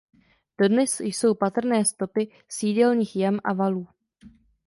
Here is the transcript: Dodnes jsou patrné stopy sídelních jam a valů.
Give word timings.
Dodnes 0.57 0.99
jsou 1.01 1.33
patrné 1.35 1.85
stopy 1.85 2.31
sídelních 2.49 3.15
jam 3.15 3.39
a 3.43 3.53
valů. 3.53 3.87